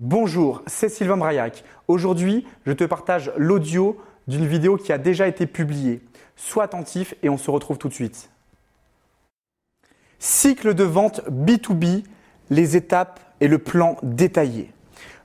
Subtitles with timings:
[0.00, 1.64] Bonjour, c'est Sylvain Braillac.
[1.88, 6.00] Aujourd'hui, je te partage l'audio d'une vidéo qui a déjà été publiée.
[6.36, 8.30] Sois attentif et on se retrouve tout de suite.
[10.20, 12.04] Cycle de vente B2B,
[12.48, 14.70] les étapes et le plan détaillé.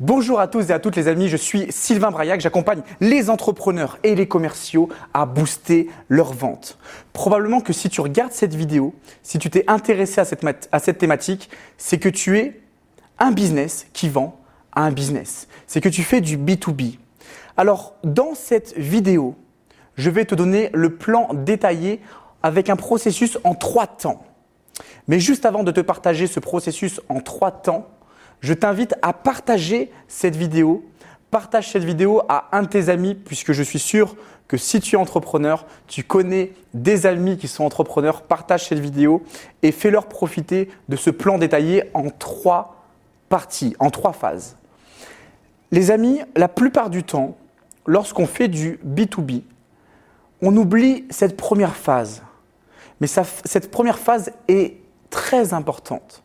[0.00, 3.98] Bonjour à tous et à toutes les amis, je suis Sylvain Braillac, j'accompagne les entrepreneurs
[4.02, 6.78] et les commerciaux à booster leurs ventes.
[7.14, 10.98] Probablement que si tu regardes cette vidéo, si tu t'es intéressé à cette, à cette
[10.98, 11.48] thématique,
[11.78, 12.60] c'est que tu es
[13.18, 14.38] un business qui vend
[14.82, 15.48] un business.
[15.66, 16.98] C'est que tu fais du B2B.
[17.56, 19.34] Alors, dans cette vidéo,
[19.96, 22.00] je vais te donner le plan détaillé
[22.42, 24.22] avec un processus en trois temps.
[25.08, 27.88] Mais juste avant de te partager ce processus en trois temps,
[28.40, 30.84] je t'invite à partager cette vidéo.
[31.30, 34.16] Partage cette vidéo à un de tes amis, puisque je suis sûr
[34.46, 38.22] que si tu es entrepreneur, tu connais des amis qui sont entrepreneurs.
[38.22, 39.24] Partage cette vidéo
[39.62, 42.84] et fais-leur profiter de ce plan détaillé en trois
[43.28, 44.57] parties, en trois phases.
[45.70, 47.36] Les amis, la plupart du temps,
[47.86, 49.42] lorsqu'on fait du B2B,
[50.40, 52.22] on oublie cette première phase.
[53.00, 54.76] Mais cette première phase est
[55.10, 56.22] très importante.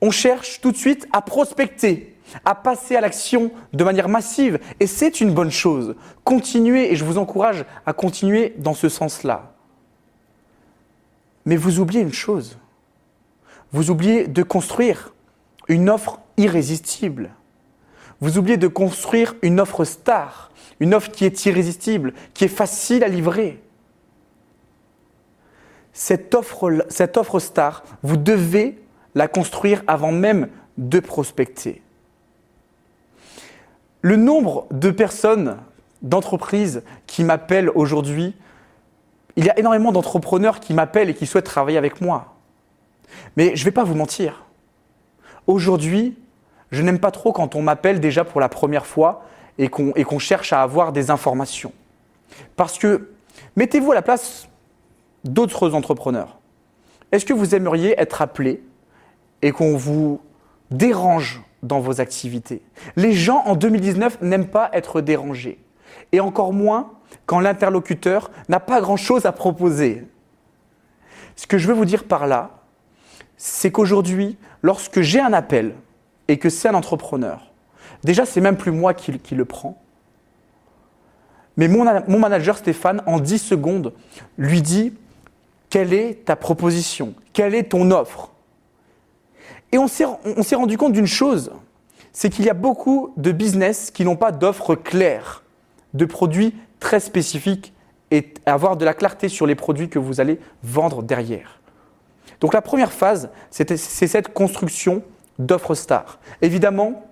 [0.00, 4.60] On cherche tout de suite à prospecter, à passer à l'action de manière massive.
[4.78, 5.96] Et c'est une bonne chose.
[6.24, 9.52] Continuez, et je vous encourage à continuer dans ce sens-là.
[11.44, 12.58] Mais vous oubliez une chose.
[13.72, 15.14] Vous oubliez de construire
[15.66, 17.30] une offre irrésistible.
[18.20, 23.04] Vous oubliez de construire une offre star, une offre qui est irrésistible, qui est facile
[23.04, 23.62] à livrer.
[25.92, 28.80] Cette offre, cette offre star, vous devez
[29.14, 31.82] la construire avant même de prospecter.
[34.00, 35.56] Le nombre de personnes,
[36.02, 38.34] d'entreprises qui m'appellent aujourd'hui,
[39.36, 42.36] il y a énormément d'entrepreneurs qui m'appellent et qui souhaitent travailler avec moi.
[43.36, 44.44] Mais je ne vais pas vous mentir.
[45.46, 46.16] Aujourd'hui,
[46.70, 49.24] je n'aime pas trop quand on m'appelle déjà pour la première fois
[49.58, 51.72] et qu'on cherche à avoir des informations.
[52.56, 53.10] Parce que
[53.56, 54.48] mettez-vous à la place
[55.24, 56.38] d'autres entrepreneurs.
[57.10, 58.62] Est-ce que vous aimeriez être appelé
[59.42, 60.20] et qu'on vous
[60.70, 62.62] dérange dans vos activités?
[62.96, 65.58] Les gens en 2019 n'aiment pas être dérangés.
[66.12, 66.92] Et encore moins
[67.26, 70.06] quand l'interlocuteur n'a pas grand-chose à proposer.
[71.34, 72.50] Ce que je veux vous dire par là,
[73.36, 75.74] c'est qu'aujourd'hui, lorsque j'ai un appel,
[76.28, 77.52] et que c'est un entrepreneur,
[78.04, 79.80] déjà, c'est même plus moi qui, le prends.
[81.56, 83.92] Mais mon, mon, manager Stéphane, en 10 secondes,
[84.36, 84.92] lui dit
[85.70, 88.30] quelle est ta proposition, quelle est ton offre?
[89.72, 91.52] Et on s'est rendu compte d'une chose,
[92.12, 95.42] c'est qu'il y a beaucoup de business qui n'ont pas d'offre claire,
[95.94, 97.72] de produits très spécifiques
[98.10, 101.60] et avoir de la clarté sur les produits que vous allez vendre derrière.
[102.40, 105.02] Donc la première phase, c'est cette construction
[105.38, 106.18] d'offres stars.
[106.42, 107.04] Évidemment,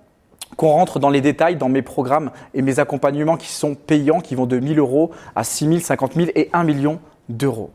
[0.56, 4.34] qu'on rentre dans les détails dans mes programmes et mes accompagnements qui sont payants, qui
[4.34, 7.70] vont de 1000 euros à 6 000, 50 000 et 1 million d'euros.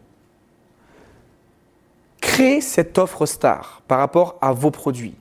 [2.22, 5.16] Créez cette offre star par rapport à vos produits.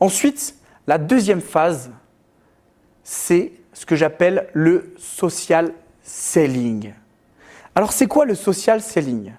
[0.00, 1.90] Ensuite, la deuxième phase,
[3.04, 6.92] c'est ce que j'appelle le social selling.
[7.74, 9.32] Alors c'est quoi le social selling?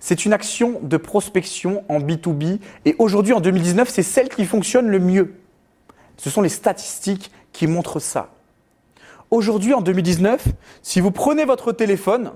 [0.00, 4.88] C'est une action de prospection en B2B et aujourd'hui en 2019, c'est celle qui fonctionne
[4.88, 5.34] le mieux.
[6.16, 8.30] Ce sont les statistiques qui montrent ça.
[9.30, 10.46] Aujourd'hui en 2019,
[10.82, 12.32] si vous prenez votre téléphone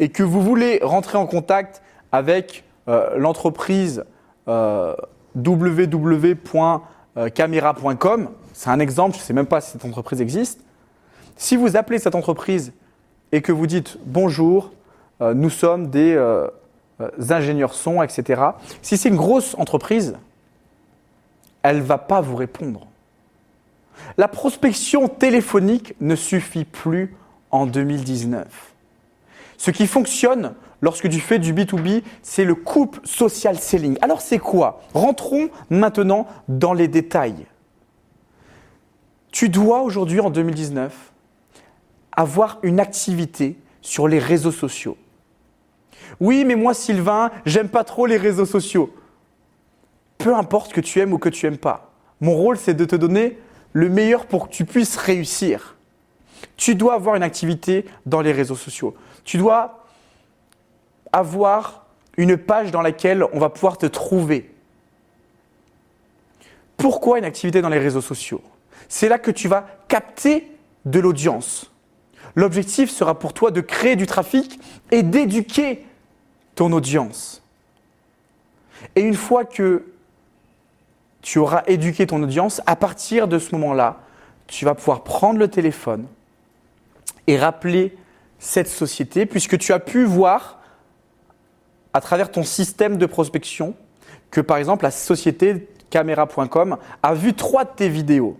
[0.00, 4.04] et que vous voulez rentrer en contact avec euh, l'entreprise
[4.48, 4.94] euh,
[5.34, 10.60] www.camera.com, c'est un exemple, je ne sais même pas si cette entreprise existe,
[11.36, 12.72] si vous appelez cette entreprise
[13.32, 14.70] et que vous dites bonjour,
[15.20, 16.48] euh, nous sommes des euh,
[17.30, 18.42] ingénieurs son, etc.
[18.82, 20.16] Si c'est une grosse entreprise,
[21.62, 22.86] elle ne va pas vous répondre.
[24.16, 27.16] La prospection téléphonique ne suffit plus
[27.50, 28.46] en 2019.
[29.56, 33.96] Ce qui fonctionne lorsque tu fais du B2B, c'est le coupe social selling.
[34.02, 34.82] Alors c'est quoi?
[34.92, 37.46] Rentrons maintenant dans les détails.
[39.32, 41.12] Tu dois aujourd'hui, en 2019,
[42.12, 44.96] avoir une activité sur les réseaux sociaux.
[46.20, 48.94] Oui, mais moi, Sylvain, j'aime pas trop les réseaux sociaux.
[50.18, 51.92] Peu importe que tu aimes ou que tu aimes pas.
[52.20, 53.38] Mon rôle, c'est de te donner
[53.72, 55.76] le meilleur pour que tu puisses réussir.
[56.56, 58.94] Tu dois avoir une activité dans les réseaux sociaux.
[59.24, 59.84] Tu dois
[61.12, 61.86] avoir
[62.16, 64.50] une page dans laquelle on va pouvoir te trouver.
[66.76, 68.42] Pourquoi une activité dans les réseaux sociaux?
[68.88, 70.50] C'est là que tu vas capter
[70.84, 71.70] de l'audience.
[72.34, 74.60] L'objectif sera pour toi de créer du trafic
[74.90, 75.84] et d'éduquer
[76.54, 77.42] ton audience.
[78.96, 79.84] Et une fois que
[81.24, 82.60] tu auras éduqué ton audience.
[82.66, 84.00] À partir de ce moment-là,
[84.46, 86.06] tu vas pouvoir prendre le téléphone
[87.26, 87.96] et rappeler
[88.38, 90.60] cette société, puisque tu as pu voir
[91.94, 93.74] à travers ton système de prospection
[94.30, 98.38] que par exemple la société caméra.com a vu trois de tes vidéos.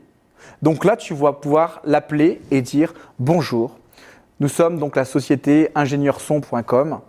[0.61, 3.79] Donc là, tu vas pouvoir l'appeler et dire bonjour.
[4.45, 7.01] Nous sommes donc la société ingénieurson.com.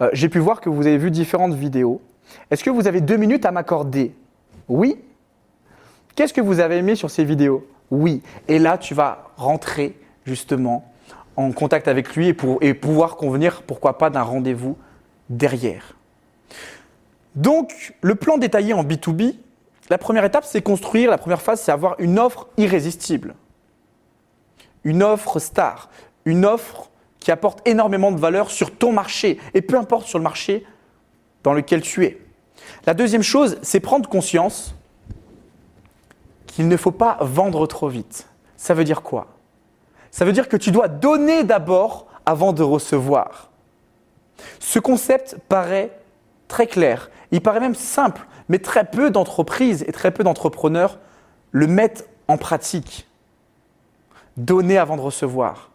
[0.00, 2.00] Euh, J'ai pu voir que vous avez vu différentes vidéos.
[2.50, 4.14] Est-ce que vous avez deux minutes à m'accorder?
[4.66, 4.96] Oui?
[6.14, 7.68] Qu'est-ce que vous avez aimé sur ces vidéos?
[7.90, 8.22] Oui.
[8.48, 10.90] Et là, tu vas rentrer justement
[11.36, 14.78] en contact avec lui et, et pouvoir convenir, pourquoi pas, d'un rendez-vous
[15.28, 15.92] derrière.
[17.34, 19.34] Donc, le plan détaillé en B2B,
[19.90, 23.34] la première étape, c'est construire, la première phase, c'est avoir une offre irrésistible.
[24.82, 25.90] Une offre star,
[26.30, 30.22] une offre qui apporte énormément de valeur sur ton marché, et peu importe sur le
[30.24, 30.64] marché
[31.42, 32.18] dans lequel tu es.
[32.86, 34.74] La deuxième chose, c'est prendre conscience
[36.46, 38.26] qu'il ne faut pas vendre trop vite.
[38.56, 39.28] Ça veut dire quoi?
[40.10, 43.50] Ça veut dire que tu dois donner d'abord avant de recevoir.
[44.58, 45.98] Ce concept paraît
[46.48, 50.98] très clair, il paraît même simple, mais très peu d'entreprises et très peu d'entrepreneurs
[51.52, 53.06] le mettent en pratique.
[54.36, 55.69] Donner avant de recevoir.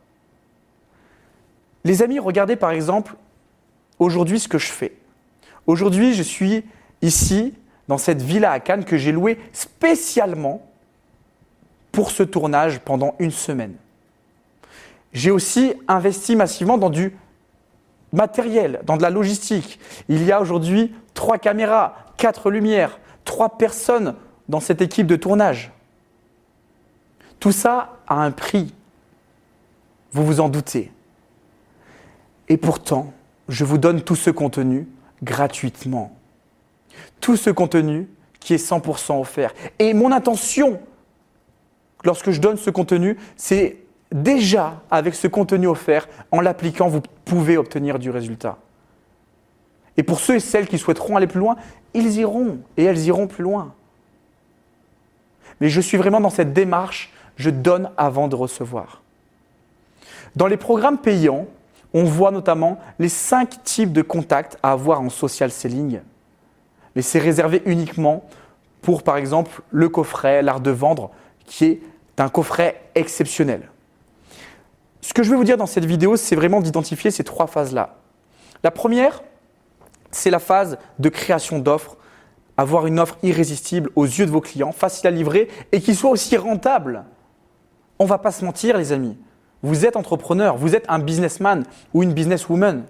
[1.85, 3.15] Les amis, regardez par exemple
[3.99, 4.97] aujourd'hui ce que je fais.
[5.67, 6.65] Aujourd'hui, je suis
[7.01, 7.53] ici
[7.87, 10.67] dans cette villa à Cannes que j'ai louée spécialement
[11.91, 13.75] pour ce tournage pendant une semaine.
[15.13, 17.15] J'ai aussi investi massivement dans du
[18.11, 19.79] matériel, dans de la logistique.
[20.09, 24.15] Il y a aujourd'hui trois caméras, quatre lumières, trois personnes
[24.49, 25.71] dans cette équipe de tournage.
[27.39, 28.73] Tout ça a un prix.
[30.11, 30.91] Vous vous en doutez.
[32.49, 33.13] Et pourtant,
[33.49, 34.87] je vous donne tout ce contenu
[35.23, 36.15] gratuitement.
[37.19, 38.07] Tout ce contenu
[38.39, 39.53] qui est 100% offert.
[39.79, 40.79] Et mon intention,
[42.03, 43.77] lorsque je donne ce contenu, c'est
[44.11, 48.57] déjà avec ce contenu offert, en l'appliquant, vous pouvez obtenir du résultat.
[49.97, 51.55] Et pour ceux et celles qui souhaiteront aller plus loin,
[51.93, 53.73] ils iront et elles iront plus loin.
[55.61, 59.01] Mais je suis vraiment dans cette démarche, je donne avant de recevoir.
[60.35, 61.47] Dans les programmes payants,
[61.93, 66.01] on voit notamment les cinq types de contacts à avoir en social selling.
[66.95, 68.25] Mais c'est réservé uniquement
[68.81, 71.11] pour, par exemple, le coffret, l'art de vendre,
[71.45, 71.81] qui est
[72.17, 73.69] un coffret exceptionnel.
[75.01, 77.97] Ce que je vais vous dire dans cette vidéo, c'est vraiment d'identifier ces trois phases-là.
[78.63, 79.23] La première,
[80.11, 81.97] c'est la phase de création d'offres,
[82.57, 86.09] avoir une offre irrésistible aux yeux de vos clients, facile à livrer et qui soit
[86.09, 87.03] aussi rentable.
[87.99, 89.17] On ne va pas se mentir, les amis.
[89.65, 91.63] Vous êtes entrepreneur, vous êtes un businessman
[91.95, 92.83] ou une businesswoman.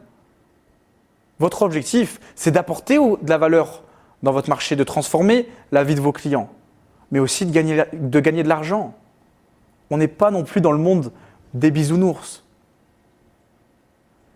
[1.39, 3.81] Votre objectif, c'est d'apporter de la valeur
[4.23, 6.49] dans votre marché, de transformer la vie de vos clients,
[7.11, 7.85] mais aussi de gagner
[8.43, 8.93] de, l'argent.
[9.89, 11.13] On n'est pas non plus dans le monde
[11.53, 12.43] des bisounours.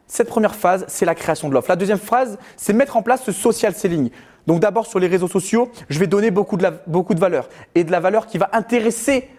[0.07, 1.69] Cette première phase, c'est la création de l'offre.
[1.69, 4.12] La deuxième phase, c'est mettre en place ce social selling.
[4.47, 7.83] Donc d'abord sur les réseaux sociaux, je vais donner beaucoup de, beaucoup de valeur et
[7.83, 9.30] de la valeur qui va intéresser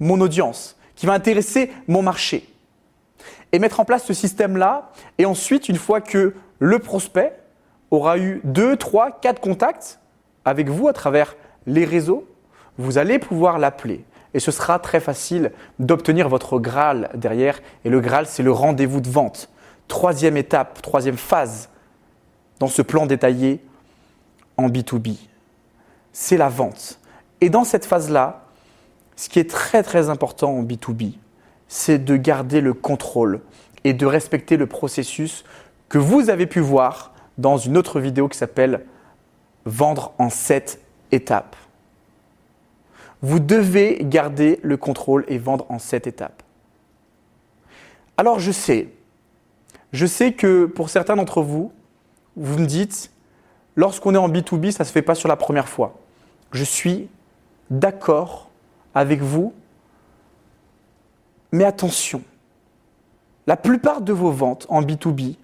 [0.00, 2.48] mon audience, qui va intéresser mon marché.
[3.52, 7.32] Et mettre en place ce système-là, et ensuite, une fois que le prospect
[7.92, 10.00] aura eu deux, trois, quatre contacts
[10.44, 11.36] avec vous à travers
[11.66, 12.28] les réseaux,
[12.78, 14.04] vous allez pouvoir l'appeler
[14.34, 17.60] et ce sera très facile d'obtenir votre Graal derrière.
[17.84, 19.48] Et le Graal, c'est le rendez-vous de vente.
[19.86, 21.70] Troisième étape, troisième phase
[22.58, 23.64] dans ce plan détaillé
[24.56, 25.16] en B2B,
[26.12, 26.98] c'est la vente.
[27.40, 28.47] Et dans cette phase-là,
[29.18, 31.14] ce qui est très très important en B2B,
[31.66, 33.40] c'est de garder le contrôle
[33.82, 35.44] et de respecter le processus
[35.88, 38.84] que vous avez pu voir dans une autre vidéo qui s'appelle
[39.64, 41.56] Vendre en 7 étapes.
[43.20, 46.44] Vous devez garder le contrôle et vendre en cette étape.
[48.16, 48.88] Alors je sais,
[49.92, 51.72] je sais que pour certains d'entre vous,
[52.36, 53.10] vous me dites,
[53.74, 55.98] lorsqu'on est en B2B, ça ne se fait pas sur la première fois.
[56.52, 57.08] Je suis
[57.68, 58.47] d'accord
[58.94, 59.54] avec vous,
[61.52, 62.22] mais attention,
[63.46, 65.36] la plupart de vos ventes en B2B,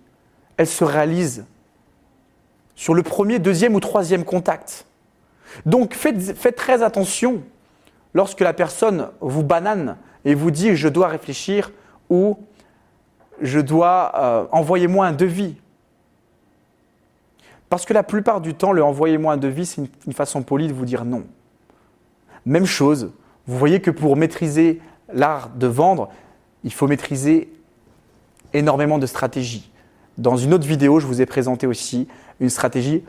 [0.57, 1.45] elles se réalisent
[2.75, 4.87] sur le premier, deuxième ou troisième contact.
[5.67, 7.43] Donc faites, très attention
[8.13, 11.71] lorsque la personne vous banane et vous dit je dois réfléchir
[12.11, 12.39] ou
[13.41, 15.57] je dois euh, envoyer moi un devis.
[17.69, 20.73] Parce que la plupart du temps, le envoyez-moi un devis, c'est une, façon polie de
[20.73, 21.25] vous dire non.
[22.47, 23.11] Même chose,
[23.47, 24.81] vous voyez que pour maîtriser
[25.13, 26.11] l'art de vendre,
[26.65, 27.53] il faut maîtriser
[28.53, 29.71] énormément de stratégies.
[30.17, 32.09] Dans une autre vidéo, je vous ai présenté aussi
[32.41, 33.03] une stratégie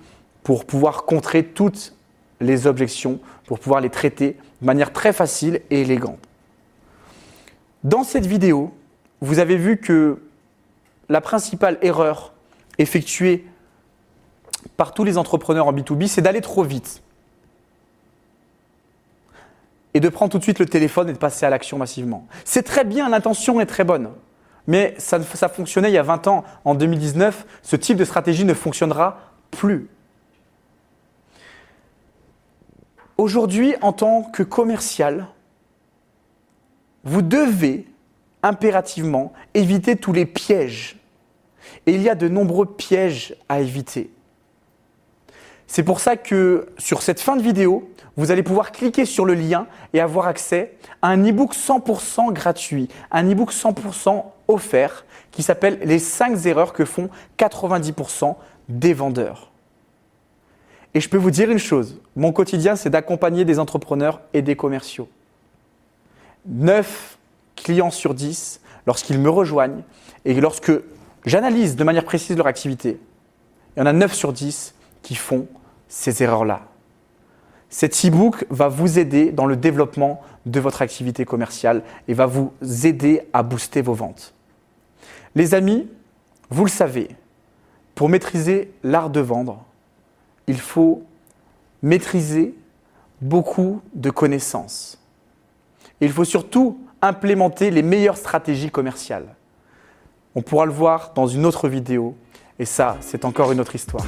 [0.43, 1.95] pour pouvoir contrer toutes
[2.41, 6.19] les objections pour pouvoir les traiter de manière très facile et élégante.
[7.83, 8.73] Dans cette vidéo,
[9.21, 10.21] vous avez vu que
[11.07, 12.33] la principale erreur
[12.77, 13.45] effectuée
[14.75, 17.03] par tous les entrepreneurs en B2B, c'est d'aller trop vite.
[19.95, 22.27] Et de prendre tout de suite le téléphone et de passer à l'action massivement.
[22.43, 24.11] C'est très bien, l'intention est très bonne.
[24.67, 26.43] Mais ça, fonctionnait il y a 20 ans.
[26.63, 29.19] En 2019, ce type de stratégie ne fonctionnera
[29.51, 29.89] plus.
[33.17, 35.27] Aujourd'hui, en tant que commercial,
[37.03, 37.87] vous devez
[38.43, 40.97] impérativement éviter tous les pièges.
[41.85, 44.11] Et il y a de nombreux pièges à éviter.
[45.67, 49.33] C'est pour ça que sur cette fin de vidéo, vous allez pouvoir cliquer sur le
[49.33, 55.79] lien et avoir accès à un e-book 100% gratuit, un e-book 100% offert qui s'appelle
[55.83, 58.35] Les 5 erreurs que font 90%
[58.69, 59.51] des vendeurs.
[60.93, 64.55] Et je peux vous dire une chose, mon quotidien, c'est d'accompagner des entrepreneurs et des
[64.55, 65.09] commerciaux.
[66.45, 67.17] 9
[67.57, 69.81] clients sur 10, lorsqu'ils me rejoignent
[70.23, 70.71] et lorsque
[71.25, 72.97] j'analyse de manière précise leur activité,
[73.75, 74.74] il y en a 9 sur 10
[75.05, 75.45] qui font
[75.87, 76.61] ces erreurs-là.
[77.69, 82.51] Cet e-book va vous aider dans le développement de votre activité commerciale et va vous
[82.83, 84.33] aider à booster vos ventes.
[85.35, 85.87] Les amis,
[86.49, 87.09] vous le savez,
[87.93, 89.63] pour maîtriser l'art de vendre,
[90.47, 91.03] il faut
[91.83, 92.55] maîtriser
[93.21, 94.99] beaucoup de connaissances.
[96.01, 99.35] Il faut surtout implémenter les meilleures stratégies commerciales.
[100.33, 102.15] On pourra le voir dans une autre vidéo,
[102.57, 104.07] et ça, c'est encore une autre histoire.